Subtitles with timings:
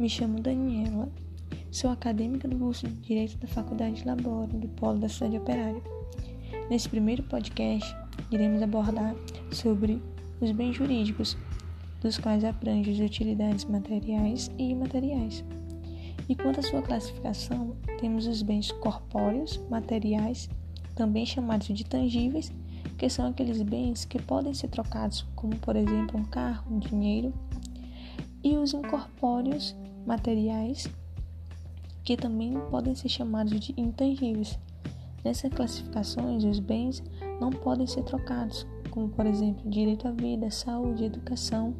[0.00, 1.10] me chamo Daniela,
[1.70, 5.82] sou acadêmica do curso de Direito da Faculdade Labora, do Polo da Cidade Operária.
[6.70, 7.94] Nesse primeiro podcast,
[8.30, 9.14] iremos abordar
[9.52, 10.02] sobre
[10.40, 11.36] os bens jurídicos,
[12.00, 15.44] dos quais abrange as utilidades materiais e imateriais.
[16.26, 20.48] E quanto à sua classificação, temos os bens corpóreos, materiais,
[20.94, 22.50] também chamados de tangíveis,
[22.96, 27.34] que são aqueles bens que podem ser trocados, como por exemplo um carro, um dinheiro,
[28.42, 29.76] e os incorpóreos,
[30.06, 30.88] materiais,
[32.04, 34.58] que também podem ser chamados de intangíveis.
[35.24, 37.02] Nessas classificações, os bens
[37.40, 41.74] não podem ser trocados, como por exemplo direito à vida, saúde, educação.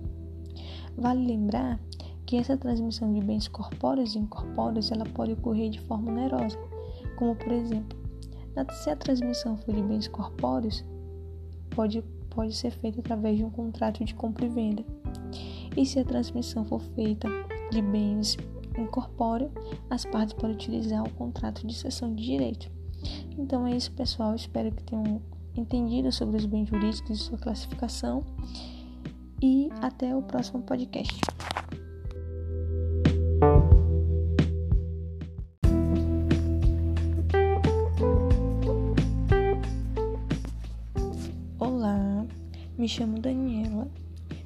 [0.97, 1.81] Vale lembrar
[2.27, 6.59] que essa transmissão de bens corpóreos e incorpóreos ela pode ocorrer de forma onerosa,
[7.17, 7.99] como por exemplo,
[8.73, 10.85] se a transmissão for de bens corpóreos,
[11.71, 14.85] pode, pode ser feita através de um contrato de compra e venda.
[15.77, 17.29] E se a transmissão for feita
[17.71, 18.37] de bens
[18.77, 19.51] incorpóreos,
[19.89, 22.71] as partes podem utilizar o contrato de cessão de direito.
[23.39, 24.35] Então é isso, pessoal.
[24.35, 25.23] Espero que tenham
[25.57, 28.25] entendido sobre os bens jurídicos e sua classificação.
[29.43, 31.19] E até o próximo podcast.
[41.59, 42.27] Olá,
[42.77, 43.89] me chamo Daniela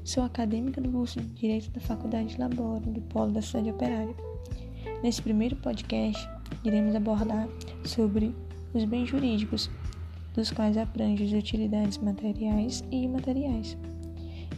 [0.05, 4.14] Sou acadêmica do curso de Direito da Faculdade Labora, do Polo da Cidade Operária.
[5.02, 6.28] Nesse primeiro podcast,
[6.62, 7.48] iremos abordar
[7.86, 8.36] sobre
[8.75, 9.70] os bens jurídicos,
[10.34, 13.78] dos quais abrange as utilidades materiais e imateriais.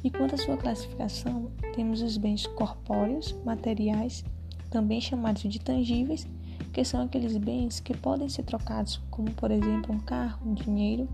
[0.02, 4.24] E quanto à sua classificação, temos os bens corpóreos, materiais,
[4.68, 6.26] também chamados de tangíveis,
[6.72, 11.08] que são aqueles bens que podem ser trocados, como por exemplo um carro, um dinheiro,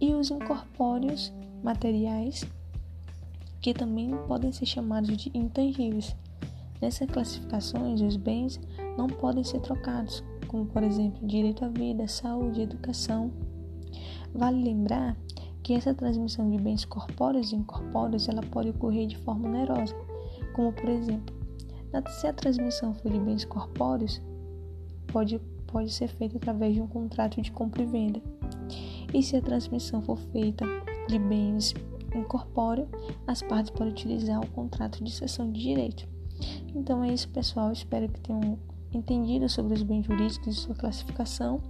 [0.00, 1.30] e os incorpóreos,
[1.62, 2.46] materiais,
[3.60, 6.16] que também podem ser chamados de intangíveis.
[6.80, 8.60] Nessas classificações, os bens
[8.96, 13.32] não podem ser trocados, como por exemplo direito à vida, saúde, educação.
[14.32, 15.16] Vale lembrar
[15.62, 19.94] que essa transmissão de bens corpóreos e incorpóreos ela pode ocorrer de forma onerosa,
[20.54, 21.34] como por exemplo,
[22.20, 24.20] se a transmissão for de bens corpóreos,
[25.08, 28.22] pode, pode ser feita através de um contrato de compra e venda.
[29.12, 30.64] E se a transmissão for feita
[31.08, 31.74] de bens
[32.18, 32.88] incorpóreo,
[33.26, 36.06] as partes podem utilizar o contrato de cessão de direito.
[36.74, 37.72] Então é isso, pessoal.
[37.72, 38.58] Espero que tenham
[38.92, 41.60] entendido sobre os bens jurídicos e sua classificação.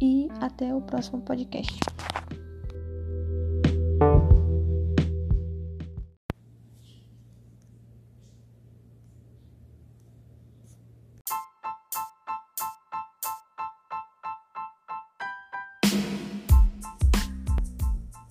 [0.00, 1.78] E até o próximo podcast.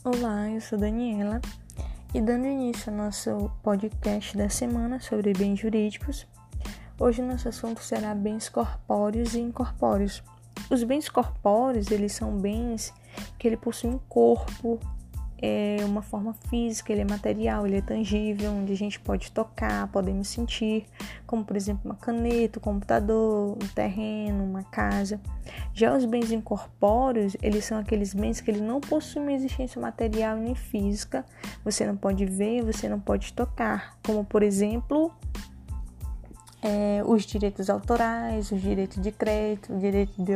[0.01, 1.41] Olá, eu sou Daniela
[2.13, 6.25] e dando início ao nosso podcast da semana sobre bens jurídicos,
[6.97, 10.23] hoje nosso assunto será bens corpóreos e incorpóreos.
[10.69, 12.93] Os bens corpóreos, eles são bens
[13.37, 14.79] que ele possui um corpo,
[15.41, 19.87] é uma forma física, ele é material, ele é tangível, onde a gente pode tocar,
[19.91, 20.85] podemos sentir,
[21.25, 25.19] como por exemplo uma caneta, um computador, um terreno, uma casa.
[25.73, 30.37] Já os bens incorpóreos, eles são aqueles bens que ele não possuem uma existência material
[30.37, 31.25] nem física,
[31.63, 35.11] você não pode ver, você não pode tocar, como por exemplo
[36.69, 40.33] é, os direitos autorais, os direitos de crédito, o direito de,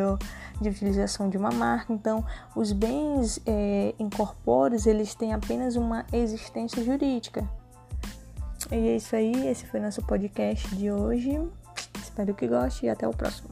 [0.59, 1.93] de utilização de uma marca.
[1.93, 7.47] Então, os bens é, incorpóreos, eles têm apenas uma existência jurídica.
[8.71, 11.39] E é isso aí, esse foi nosso podcast de hoje.
[12.01, 13.49] Espero que goste e até o próximo.